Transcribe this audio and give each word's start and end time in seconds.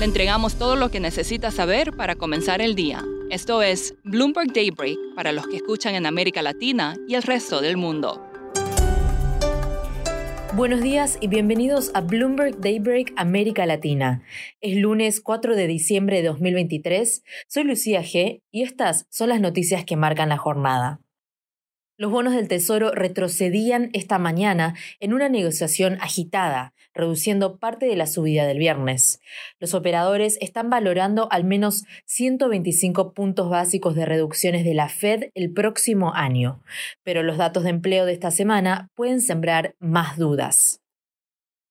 Le 0.00 0.06
entregamos 0.06 0.56
todo 0.56 0.76
lo 0.76 0.90
que 0.90 0.98
necesita 0.98 1.50
saber 1.50 1.92
para 1.92 2.16
comenzar 2.16 2.62
el 2.62 2.74
día. 2.74 3.04
Esto 3.28 3.60
es 3.60 3.96
Bloomberg 4.02 4.50
Daybreak 4.50 4.96
para 5.14 5.30
los 5.30 5.46
que 5.46 5.56
escuchan 5.56 5.94
en 5.94 6.06
América 6.06 6.40
Latina 6.40 6.96
y 7.06 7.16
el 7.16 7.22
resto 7.22 7.60
del 7.60 7.76
mundo. 7.76 8.26
Buenos 10.54 10.80
días 10.80 11.18
y 11.20 11.28
bienvenidos 11.28 11.90
a 11.92 12.00
Bloomberg 12.00 12.58
Daybreak 12.60 13.12
América 13.16 13.66
Latina. 13.66 14.22
Es 14.62 14.74
lunes 14.78 15.20
4 15.20 15.54
de 15.54 15.66
diciembre 15.66 16.22
de 16.22 16.28
2023. 16.28 17.22
Soy 17.46 17.64
Lucía 17.64 18.00
G 18.00 18.40
y 18.50 18.62
estas 18.62 19.04
son 19.10 19.28
las 19.28 19.42
noticias 19.42 19.84
que 19.84 19.96
marcan 19.96 20.30
la 20.30 20.38
jornada. 20.38 21.02
Los 21.98 22.10
bonos 22.10 22.32
del 22.32 22.48
Tesoro 22.48 22.92
retrocedían 22.92 23.90
esta 23.92 24.18
mañana 24.18 24.74
en 25.00 25.12
una 25.12 25.28
negociación 25.28 25.98
agitada, 26.00 26.72
reduciendo 26.94 27.58
parte 27.58 27.86
de 27.86 27.96
la 27.96 28.06
subida 28.06 28.46
del 28.46 28.58
viernes. 28.58 29.20
Los 29.58 29.74
operadores 29.74 30.38
están 30.40 30.70
valorando 30.70 31.28
al 31.30 31.44
menos 31.44 31.84
125 32.06 33.12
puntos 33.12 33.48
básicos 33.48 33.94
de 33.94 34.06
reducciones 34.06 34.64
de 34.64 34.74
la 34.74 34.88
Fed 34.88 35.30
el 35.34 35.52
próximo 35.52 36.14
año, 36.14 36.62
pero 37.02 37.22
los 37.22 37.36
datos 37.36 37.64
de 37.64 37.70
empleo 37.70 38.06
de 38.06 38.12
esta 38.12 38.30
semana 38.30 38.88
pueden 38.94 39.20
sembrar 39.20 39.74
más 39.78 40.16
dudas. 40.16 40.80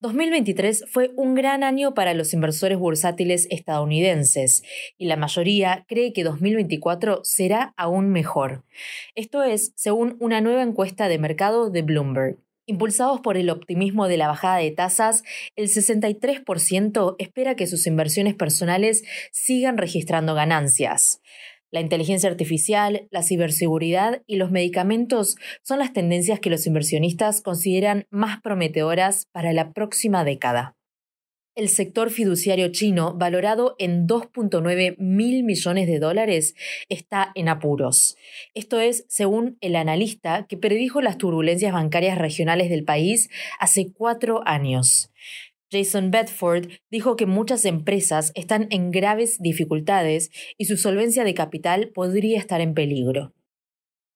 2023 0.02 0.86
fue 0.88 1.11
un 1.17 1.36
gran 1.36 1.61
año 1.61 1.94
para 1.94 2.14
los 2.14 2.33
inversores 2.33 2.78
bursátiles 2.78 3.48
estadounidenses 3.52 4.64
y 4.98 5.08
la 5.08 5.17
mayoría 5.17 5.83
cree 5.89 6.14
que 6.14 6.23
2024 6.23 7.26
será 7.26 7.73
aún 7.76 8.09
mejor. 8.09 8.64
Esto 9.16 9.44
es, 9.44 9.73
según 9.76 10.16
una 10.22 10.39
nueva 10.39 10.61
encuesta 10.61 11.09
de 11.09 11.20
mercado 11.20 11.70
de 11.70 11.81
Bloomberg. 11.81 12.38
Impulsados 12.70 13.20
por 13.22 13.36
el 13.36 13.50
optimismo 13.50 14.08
de 14.08 14.17
la 14.17 14.28
bajada 14.28 14.58
de 14.58 14.70
tasas, 14.70 15.23
el 15.56 15.70
63% 15.70 17.16
espera 17.17 17.56
que 17.56 17.66
sus 17.66 17.88
inversiones 17.88 18.36
personales 18.36 19.03
sigan 19.31 19.80
registrando 19.80 20.36
ganancias. 20.36 21.20
La 21.72 21.81
inteligencia 21.81 22.30
artificial, 22.30 23.08
la 23.09 23.23
ciberseguridad 23.23 24.22
y 24.28 24.36
los 24.36 24.52
medicamentos 24.52 25.36
son 25.64 25.80
las 25.80 25.94
tendencias 25.94 26.39
que 26.39 26.52
los 26.52 26.67
inversionistas 26.67 27.42
consideran 27.42 28.06
más 28.11 28.39
prometedoras 28.39 29.26
para 29.31 29.52
la 29.52 29.73
próxima 29.73 30.23
década. 30.23 30.76
El 31.55 31.67
sector 31.67 32.09
fiduciario 32.09 32.72
chino, 32.72 33.16
valorado 33.16 33.75
en 33.80 34.08
2.9 34.08 34.95
mil 34.97 35.44
millones 35.44 35.88
de 35.88 36.00
dólares, 36.00 36.55
está 36.88 37.31
en 37.36 37.50
apuros. 37.50 38.16
Esto 38.53 38.80
es, 38.80 39.05
según 39.09 39.58
el 39.59 39.75
analista 39.75 40.45
que 40.47 40.58
predijo 40.58 41.02
las 41.02 41.17
turbulencias 41.17 41.73
bancarias 41.73 42.17
regionales 42.17 42.70
del 42.70 42.86
país 42.86 43.30
hace 43.59 43.92
cuatro 43.92 44.42
años. 44.45 45.11
Jason 45.72 46.11
Bedford 46.11 46.70
dijo 46.89 47.16
que 47.16 47.25
muchas 47.25 47.66
empresas 47.66 48.31
están 48.36 48.67
en 48.72 48.92
graves 48.92 49.39
dificultades 49.39 50.31
y 50.58 50.66
su 50.66 50.77
solvencia 50.77 51.23
de 51.23 51.33
capital 51.33 51.89
podría 51.89 52.39
estar 52.39 52.61
en 52.61 52.73
peligro. 52.73 53.33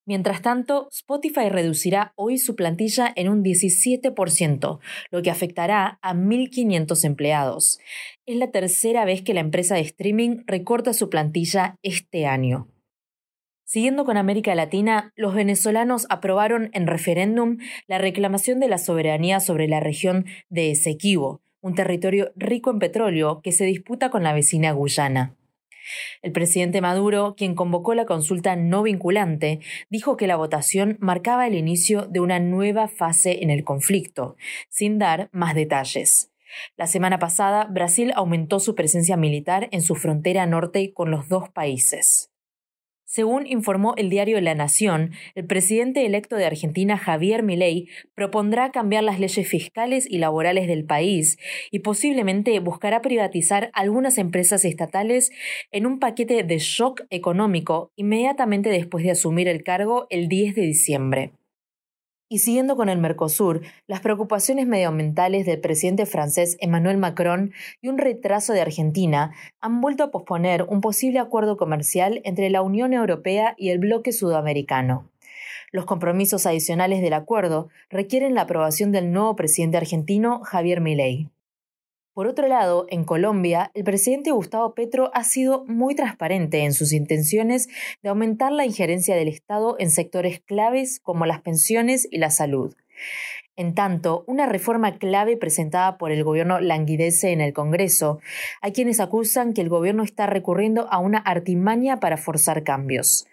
Mientras 0.06 0.42
tanto, 0.42 0.88
Spotify 0.92 1.48
reducirá 1.48 2.12
hoy 2.16 2.36
su 2.36 2.56
plantilla 2.56 3.10
en 3.16 3.30
un 3.30 3.42
17%, 3.42 4.78
lo 5.10 5.22
que 5.22 5.30
afectará 5.30 5.98
a 6.02 6.14
1.500 6.14 7.04
empleados. 7.04 7.78
Es 8.26 8.36
la 8.36 8.50
tercera 8.50 9.06
vez 9.06 9.22
que 9.22 9.32
la 9.32 9.40
empresa 9.40 9.76
de 9.76 9.80
streaming 9.80 10.42
recorta 10.46 10.92
su 10.92 11.08
plantilla 11.08 11.78
este 11.82 12.26
año. 12.26 12.68
Siguiendo 13.64 14.04
con 14.04 14.18
América 14.18 14.54
Latina, 14.54 15.10
los 15.16 15.34
venezolanos 15.34 16.06
aprobaron 16.10 16.68
en 16.74 16.86
referéndum 16.86 17.56
la 17.86 17.96
reclamación 17.96 18.60
de 18.60 18.68
la 18.68 18.76
soberanía 18.76 19.40
sobre 19.40 19.68
la 19.68 19.80
región 19.80 20.26
de 20.50 20.70
Esequibo, 20.70 21.40
un 21.62 21.74
territorio 21.74 22.30
rico 22.36 22.70
en 22.70 22.78
petróleo 22.78 23.40
que 23.42 23.52
se 23.52 23.64
disputa 23.64 24.10
con 24.10 24.22
la 24.22 24.34
vecina 24.34 24.72
Guyana. 24.72 25.34
El 26.22 26.32
presidente 26.32 26.80
Maduro, 26.80 27.34
quien 27.36 27.54
convocó 27.54 27.94
la 27.94 28.06
consulta 28.06 28.56
no 28.56 28.82
vinculante, 28.82 29.60
dijo 29.90 30.16
que 30.16 30.26
la 30.26 30.36
votación 30.36 30.96
marcaba 31.00 31.46
el 31.46 31.54
inicio 31.54 32.06
de 32.06 32.20
una 32.20 32.40
nueva 32.40 32.88
fase 32.88 33.42
en 33.42 33.50
el 33.50 33.64
conflicto, 33.64 34.36
sin 34.68 34.98
dar 34.98 35.28
más 35.32 35.54
detalles. 35.54 36.30
La 36.76 36.86
semana 36.86 37.18
pasada, 37.18 37.64
Brasil 37.64 38.12
aumentó 38.14 38.60
su 38.60 38.74
presencia 38.74 39.16
militar 39.16 39.68
en 39.72 39.82
su 39.82 39.94
frontera 39.94 40.46
norte 40.46 40.92
con 40.92 41.10
los 41.10 41.28
dos 41.28 41.48
países. 41.48 42.33
Según 43.14 43.46
informó 43.46 43.94
el 43.96 44.10
diario 44.10 44.40
La 44.40 44.56
Nación, 44.56 45.12
el 45.36 45.46
presidente 45.46 46.04
electo 46.04 46.34
de 46.34 46.46
Argentina, 46.46 46.98
Javier 46.98 47.44
Milei, 47.44 47.86
propondrá 48.16 48.72
cambiar 48.72 49.04
las 49.04 49.20
leyes 49.20 49.46
fiscales 49.46 50.04
y 50.10 50.18
laborales 50.18 50.66
del 50.66 50.84
país 50.84 51.38
y 51.70 51.78
posiblemente 51.78 52.58
buscará 52.58 53.02
privatizar 53.02 53.70
algunas 53.72 54.18
empresas 54.18 54.64
estatales 54.64 55.30
en 55.70 55.86
un 55.86 56.00
paquete 56.00 56.42
de 56.42 56.58
shock 56.58 57.02
económico 57.10 57.92
inmediatamente 57.94 58.68
después 58.68 59.04
de 59.04 59.12
asumir 59.12 59.46
el 59.46 59.62
cargo 59.62 60.08
el 60.10 60.26
10 60.26 60.56
de 60.56 60.62
diciembre. 60.62 61.30
Y 62.28 62.38
siguiendo 62.38 62.74
con 62.74 62.88
el 62.88 62.98
Mercosur, 62.98 63.60
las 63.86 64.00
preocupaciones 64.00 64.66
medioambientales 64.66 65.44
del 65.44 65.60
presidente 65.60 66.06
francés 66.06 66.56
Emmanuel 66.58 66.96
Macron 66.96 67.52
y 67.82 67.88
un 67.88 67.98
retraso 67.98 68.54
de 68.54 68.62
Argentina 68.62 69.32
han 69.60 69.80
vuelto 69.82 70.04
a 70.04 70.10
posponer 70.10 70.62
un 70.62 70.80
posible 70.80 71.18
acuerdo 71.18 71.58
comercial 71.58 72.22
entre 72.24 72.48
la 72.48 72.62
Unión 72.62 72.94
Europea 72.94 73.54
y 73.58 73.70
el 73.70 73.78
bloque 73.78 74.12
sudamericano. 74.12 75.10
Los 75.70 75.84
compromisos 75.84 76.46
adicionales 76.46 77.02
del 77.02 77.12
acuerdo 77.12 77.68
requieren 77.90 78.34
la 78.34 78.42
aprobación 78.42 78.90
del 78.90 79.12
nuevo 79.12 79.36
presidente 79.36 79.76
argentino 79.76 80.40
Javier 80.44 80.80
Milei. 80.80 81.33
Por 82.14 82.28
otro 82.28 82.46
lado, 82.46 82.86
en 82.90 83.02
Colombia, 83.02 83.72
el 83.74 83.82
presidente 83.82 84.30
Gustavo 84.30 84.72
Petro 84.72 85.10
ha 85.14 85.24
sido 85.24 85.64
muy 85.66 85.96
transparente 85.96 86.62
en 86.62 86.72
sus 86.72 86.92
intenciones 86.92 87.68
de 88.04 88.08
aumentar 88.08 88.52
la 88.52 88.64
injerencia 88.64 89.16
del 89.16 89.26
Estado 89.26 89.74
en 89.80 89.90
sectores 89.90 90.40
claves 90.40 91.00
como 91.00 91.26
las 91.26 91.40
pensiones 91.40 92.06
y 92.08 92.18
la 92.18 92.30
salud. 92.30 92.76
En 93.56 93.74
tanto, 93.74 94.22
una 94.28 94.46
reforma 94.46 94.96
clave 94.98 95.36
presentada 95.36 95.98
por 95.98 96.12
el 96.12 96.22
gobierno 96.22 96.60
languidece 96.60 97.32
en 97.32 97.40
el 97.40 97.52
Congreso. 97.52 98.20
Hay 98.62 98.70
quienes 98.70 99.00
acusan 99.00 99.52
que 99.52 99.60
el 99.60 99.68
gobierno 99.68 100.04
está 100.04 100.26
recurriendo 100.26 100.86
a 100.92 100.98
una 100.98 101.18
artimaña 101.18 101.98
para 101.98 102.16
forzar 102.16 102.62
cambios. 102.62 103.26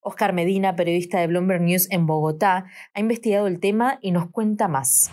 Oscar 0.00 0.32
Medina, 0.32 0.74
periodista 0.74 1.20
de 1.20 1.26
Bloomberg 1.26 1.60
News 1.60 1.86
en 1.90 2.06
Bogotá, 2.06 2.64
ha 2.94 3.00
investigado 3.00 3.46
el 3.46 3.60
tema 3.60 3.98
y 4.00 4.10
nos 4.10 4.30
cuenta 4.30 4.68
más. 4.68 5.10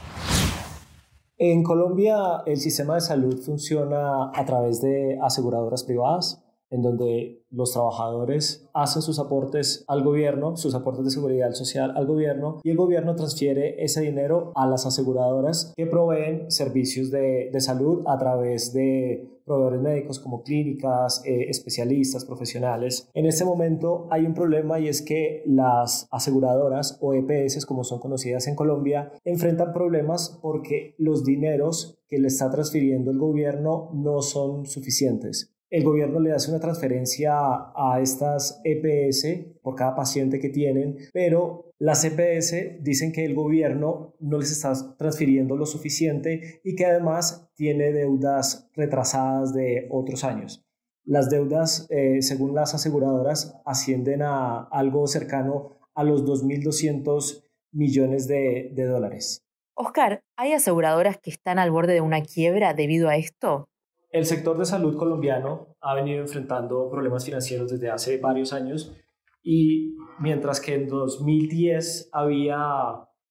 En 1.41 1.63
Colombia 1.63 2.43
el 2.45 2.57
sistema 2.57 2.95
de 2.95 3.01
salud 3.01 3.39
funciona 3.39 4.29
a 4.33 4.43
través 4.43 4.81
de 4.81 5.17
aseguradoras 5.21 5.85
privadas, 5.85 6.43
en 6.69 6.81
donde 6.81 7.43
los 7.49 7.71
trabajadores 7.73 8.67
hacen 8.73 9.01
sus 9.01 9.19
aportes 9.19 9.83
al 9.87 10.03
gobierno, 10.03 10.55
sus 10.55 10.75
aportes 10.75 11.05
de 11.05 11.11
seguridad 11.11 11.51
social 11.53 11.93
al 11.95 12.05
gobierno, 12.05 12.59
y 12.63 12.69
el 12.69 12.77
gobierno 12.77 13.15
transfiere 13.15 13.83
ese 13.83 14.01
dinero 14.01 14.51
a 14.55 14.67
las 14.67 14.85
aseguradoras 14.85 15.73
que 15.75 15.87
proveen 15.87 16.51
servicios 16.51 17.11
de, 17.11 17.49
de 17.51 17.61
salud 17.61 18.03
a 18.07 18.17
través 18.17 18.73
de 18.73 19.39
proveedores 19.49 19.81
médicos 19.81 20.19
como 20.19 20.43
clínicas, 20.43 21.23
eh, 21.25 21.47
especialistas, 21.49 22.23
profesionales. 22.23 23.09
En 23.15 23.25
este 23.25 23.45
momento 23.45 24.07
hay 24.11 24.27
un 24.27 24.35
problema 24.35 24.79
y 24.79 24.87
es 24.87 25.01
que 25.01 25.41
las 25.47 26.07
aseguradoras 26.11 26.99
o 27.01 27.15
EPS, 27.15 27.65
como 27.65 27.83
son 27.83 27.99
conocidas 27.99 28.47
en 28.47 28.55
Colombia, 28.55 29.11
enfrentan 29.25 29.73
problemas 29.73 30.37
porque 30.39 30.93
los 30.99 31.23
dineros 31.23 31.97
que 32.07 32.19
le 32.19 32.27
está 32.27 32.51
transfiriendo 32.51 33.09
el 33.09 33.17
gobierno 33.17 33.89
no 33.93 34.21
son 34.21 34.67
suficientes. 34.67 35.51
El 35.69 35.83
gobierno 35.83 36.19
le 36.19 36.33
hace 36.33 36.49
una 36.49 36.59
transferencia 36.59 37.31
a 37.31 37.99
estas 38.01 38.59
EPS 38.63 39.59
por 39.61 39.75
cada 39.75 39.95
paciente 39.95 40.39
que 40.39 40.49
tienen, 40.49 40.97
pero 41.13 41.71
las 41.77 42.03
EPS 42.03 42.81
dicen 42.83 43.11
que 43.11 43.23
el 43.23 43.35
gobierno 43.35 44.15
no 44.19 44.39
les 44.39 44.51
está 44.51 44.73
transfiriendo 44.97 45.55
lo 45.55 45.67
suficiente 45.67 46.59
y 46.63 46.75
que 46.75 46.87
además 46.87 47.51
tiene 47.53 47.93
deudas 47.93 48.67
retrasadas 48.73 49.53
de 49.53 49.87
otros 49.91 50.23
años. 50.23 50.65
Las 51.05 51.29
deudas, 51.29 51.87
eh, 51.91 52.23
según 52.23 52.55
las 52.55 52.73
aseguradoras, 52.73 53.61
ascienden 53.63 54.23
a 54.23 54.63
algo 54.63 55.05
cercano 55.05 55.77
a 55.93 56.03
los 56.03 56.25
2.200 56.25 57.43
millones 57.71 58.27
de, 58.27 58.71
de 58.73 58.85
dólares. 58.85 59.45
Oscar, 59.75 60.23
¿hay 60.35 60.53
aseguradoras 60.53 61.17
que 61.19 61.29
están 61.29 61.59
al 61.59 61.71
borde 61.71 61.93
de 61.93 62.01
una 62.01 62.21
quiebra 62.21 62.73
debido 62.73 63.07
a 63.07 63.17
esto? 63.17 63.69
El 64.11 64.25
sector 64.25 64.57
de 64.57 64.65
salud 64.65 64.97
colombiano 64.97 65.75
ha 65.81 65.93
venido 65.93 66.21
enfrentando 66.21 66.89
problemas 66.89 67.25
financieros 67.25 67.69
desde 67.69 67.91
hace 67.91 68.17
varios 68.17 68.53
años 68.53 68.95
y 69.43 69.95
mientras 70.19 70.59
que 70.59 70.73
en 70.73 70.87
2010 70.87 72.09
había 72.11 72.57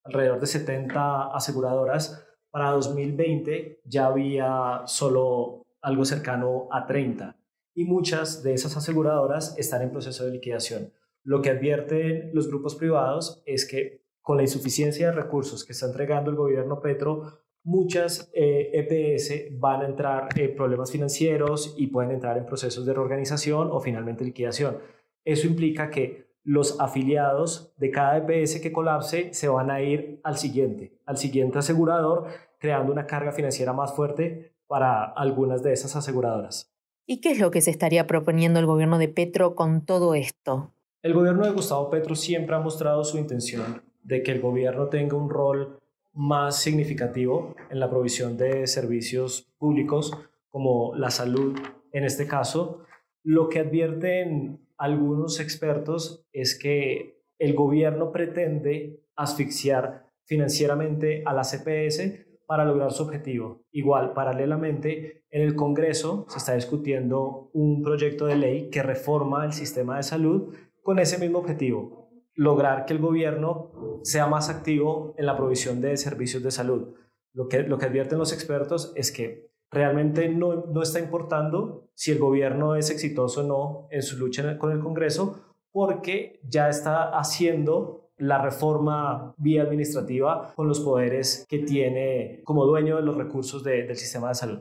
alrededor 0.04 0.38
de 0.38 0.46
70 0.46 1.34
aseguradoras, 1.34 2.24
para 2.50 2.70
2020 2.70 3.80
ya 3.84 4.06
había 4.06 4.82
solo 4.86 5.66
algo 5.82 6.04
cercano 6.04 6.68
a 6.70 6.86
30 6.86 7.36
y 7.74 7.84
muchas 7.84 8.44
de 8.44 8.54
esas 8.54 8.76
aseguradoras 8.76 9.58
están 9.58 9.82
en 9.82 9.90
proceso 9.90 10.24
de 10.24 10.32
liquidación. 10.32 10.92
Lo 11.24 11.42
que 11.42 11.50
advierten 11.50 12.30
los 12.32 12.48
grupos 12.48 12.76
privados 12.76 13.42
es 13.46 13.68
que 13.68 14.04
con 14.20 14.36
la 14.36 14.44
insuficiencia 14.44 15.08
de 15.08 15.12
recursos 15.12 15.64
que 15.64 15.72
está 15.72 15.86
entregando 15.86 16.30
el 16.30 16.36
gobierno 16.36 16.80
Petro, 16.80 17.40
muchas 17.64 18.30
EPS 18.32 19.30
eh, 19.30 19.48
e 19.48 19.56
van 19.58 19.82
a 19.82 19.86
entrar 19.86 20.28
en 20.36 20.54
problemas 20.54 20.90
financieros 20.90 21.74
y 21.76 21.88
pueden 21.88 22.12
entrar 22.12 22.38
en 22.38 22.46
procesos 22.46 22.86
de 22.86 22.94
reorganización 22.94 23.70
o 23.70 23.80
finalmente 23.80 24.24
liquidación. 24.24 24.78
Eso 25.24 25.46
implica 25.46 25.90
que 25.90 26.28
los 26.44 26.80
afiliados 26.80 27.74
de 27.76 27.90
cada 27.90 28.16
EPS 28.16 28.60
que 28.60 28.72
colapse 28.72 29.34
se 29.34 29.48
van 29.48 29.70
a 29.70 29.82
ir 29.82 30.20
al 30.24 30.38
siguiente, 30.38 30.98
al 31.04 31.18
siguiente 31.18 31.58
asegurador, 31.58 32.26
creando 32.58 32.90
una 32.90 33.06
carga 33.06 33.32
financiera 33.32 33.72
más 33.72 33.94
fuerte 33.94 34.54
para 34.66 35.04
algunas 35.04 35.62
de 35.62 35.72
esas 35.72 35.94
aseguradoras. 35.94 36.72
¿Y 37.06 37.20
qué 37.20 37.30
es 37.32 37.38
lo 37.38 37.50
que 37.50 37.60
se 37.60 37.70
estaría 37.70 38.06
proponiendo 38.06 38.60
el 38.60 38.66
gobierno 38.66 38.98
de 38.98 39.08
Petro 39.08 39.54
con 39.54 39.84
todo 39.84 40.14
esto? 40.14 40.72
El 41.02 41.14
gobierno 41.14 41.44
de 41.44 41.52
Gustavo 41.52 41.90
Petro 41.90 42.14
siempre 42.14 42.56
ha 42.56 42.60
mostrado 42.60 43.04
su 43.04 43.18
intención 43.18 43.82
de 44.02 44.22
que 44.22 44.32
el 44.32 44.40
gobierno 44.40 44.88
tenga 44.88 45.16
un 45.16 45.30
rol 45.30 45.78
más 46.18 46.60
significativo 46.60 47.54
en 47.70 47.78
la 47.78 47.88
provisión 47.88 48.36
de 48.36 48.66
servicios 48.66 49.48
públicos 49.56 50.12
como 50.48 50.92
la 50.96 51.10
salud 51.10 51.56
en 51.92 52.04
este 52.04 52.26
caso. 52.26 52.82
Lo 53.22 53.48
que 53.48 53.60
advierten 53.60 54.58
algunos 54.76 55.38
expertos 55.38 56.26
es 56.32 56.58
que 56.58 57.22
el 57.38 57.54
gobierno 57.54 58.10
pretende 58.10 59.00
asfixiar 59.14 60.06
financieramente 60.24 61.22
a 61.24 61.32
la 61.32 61.42
CPS 61.42 62.26
para 62.46 62.64
lograr 62.64 62.90
su 62.90 63.04
objetivo. 63.04 63.62
Igual, 63.70 64.12
paralelamente, 64.12 65.22
en 65.30 65.42
el 65.42 65.54
Congreso 65.54 66.26
se 66.28 66.38
está 66.38 66.54
discutiendo 66.54 67.48
un 67.52 67.80
proyecto 67.80 68.26
de 68.26 68.36
ley 68.36 68.70
que 68.70 68.82
reforma 68.82 69.44
el 69.44 69.52
sistema 69.52 69.98
de 69.98 70.02
salud 70.02 70.52
con 70.82 70.98
ese 70.98 71.18
mismo 71.18 71.38
objetivo, 71.38 72.07
lograr 72.38 72.86
que 72.86 72.92
el 72.94 73.00
gobierno 73.00 74.00
sea 74.04 74.28
más 74.28 74.48
activo 74.48 75.12
en 75.18 75.26
la 75.26 75.36
provisión 75.36 75.80
de 75.80 75.96
servicios 75.96 76.40
de 76.40 76.52
salud. 76.52 76.94
Lo 77.32 77.48
que, 77.48 77.64
lo 77.64 77.78
que 77.78 77.86
advierten 77.86 78.16
los 78.16 78.32
expertos 78.32 78.92
es 78.94 79.10
que 79.10 79.50
realmente 79.72 80.28
no, 80.28 80.66
no 80.66 80.82
está 80.82 81.00
importando 81.00 81.88
si 81.94 82.12
el 82.12 82.20
gobierno 82.20 82.76
es 82.76 82.90
exitoso 82.90 83.40
o 83.40 83.42
no 83.42 83.88
en 83.90 84.02
su 84.02 84.16
lucha 84.18 84.56
con 84.56 84.70
el 84.70 84.78
Congreso, 84.78 85.40
porque 85.72 86.38
ya 86.44 86.68
está 86.68 87.10
haciendo 87.18 88.12
la 88.18 88.40
reforma 88.40 89.34
vía 89.36 89.64
administrativa 89.64 90.52
con 90.54 90.68
los 90.68 90.78
poderes 90.78 91.44
que 91.48 91.58
tiene 91.58 92.40
como 92.44 92.66
dueño 92.66 92.96
de 92.96 93.02
los 93.02 93.16
recursos 93.16 93.64
del 93.64 93.96
sistema 93.96 94.28
de 94.28 94.34
salud. 94.36 94.60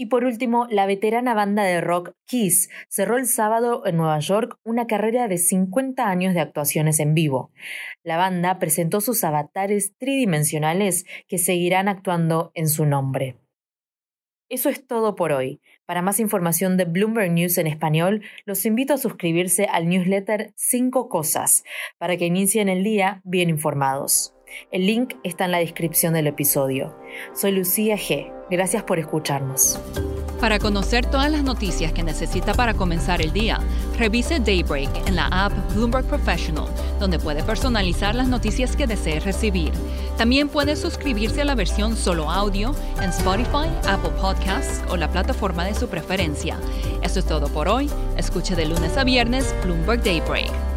Y 0.00 0.06
por 0.06 0.24
último, 0.24 0.66
la 0.70 0.86
veterana 0.86 1.34
banda 1.34 1.62
de 1.62 1.82
rock 1.82 2.14
Kiss 2.24 2.70
cerró 2.88 3.18
el 3.18 3.26
sábado 3.26 3.82
en 3.84 3.98
Nueva 3.98 4.18
York 4.18 4.58
una 4.64 4.86
carrera 4.86 5.28
de 5.28 5.36
50 5.36 6.08
años 6.08 6.32
de 6.32 6.40
actuaciones 6.40 7.00
en 7.00 7.12
vivo. 7.12 7.52
La 8.02 8.16
banda 8.16 8.58
presentó 8.58 9.02
sus 9.02 9.22
avatares 9.24 9.94
tridimensionales 9.98 11.04
que 11.28 11.36
seguirán 11.36 11.86
actuando 11.86 12.50
en 12.54 12.70
su 12.70 12.86
nombre. 12.86 13.36
Eso 14.48 14.70
es 14.70 14.86
todo 14.86 15.16
por 15.16 15.32
hoy. 15.32 15.60
Para 15.84 16.00
más 16.00 16.18
información 16.18 16.78
de 16.78 16.86
Bloomberg 16.86 17.30
News 17.30 17.58
en 17.58 17.66
español, 17.66 18.22
los 18.46 18.64
invito 18.64 18.94
a 18.94 18.98
suscribirse 18.98 19.66
al 19.66 19.86
newsletter 19.86 20.54
5 20.56 21.10
Cosas 21.10 21.62
para 21.98 22.16
que 22.16 22.24
inicien 22.24 22.70
el 22.70 22.82
día 22.82 23.20
bien 23.22 23.50
informados. 23.50 24.34
El 24.70 24.86
link 24.86 25.14
está 25.24 25.44
en 25.44 25.52
la 25.52 25.58
descripción 25.58 26.14
del 26.14 26.26
episodio. 26.26 26.96
Soy 27.34 27.52
Lucía 27.52 27.96
G. 27.96 28.32
Gracias 28.50 28.82
por 28.82 28.98
escucharnos. 28.98 29.78
Para 30.40 30.58
conocer 30.58 31.04
todas 31.04 31.30
las 31.30 31.42
noticias 31.42 31.92
que 31.92 32.02
necesita 32.02 32.54
para 32.54 32.72
comenzar 32.72 33.20
el 33.20 33.30
día, 33.32 33.60
revise 33.98 34.40
Daybreak 34.40 35.06
en 35.06 35.16
la 35.16 35.26
app 35.26 35.52
Bloomberg 35.74 36.06
Professional, 36.06 36.66
donde 36.98 37.18
puede 37.18 37.42
personalizar 37.42 38.14
las 38.14 38.26
noticias 38.26 38.74
que 38.74 38.86
desee 38.86 39.20
recibir. 39.20 39.72
También 40.16 40.48
puede 40.48 40.76
suscribirse 40.76 41.42
a 41.42 41.44
la 41.44 41.54
versión 41.54 41.94
solo 41.94 42.30
audio 42.30 42.74
en 43.02 43.10
Spotify, 43.10 43.68
Apple 43.86 44.12
Podcasts 44.18 44.82
o 44.88 44.96
la 44.96 45.10
plataforma 45.10 45.64
de 45.66 45.74
su 45.74 45.88
preferencia. 45.88 46.58
Eso 47.02 47.18
es 47.18 47.26
todo 47.26 47.48
por 47.48 47.68
hoy. 47.68 47.90
Escuche 48.16 48.56
de 48.56 48.64
lunes 48.64 48.96
a 48.96 49.04
viernes 49.04 49.54
Bloomberg 49.62 50.02
Daybreak. 50.02 50.69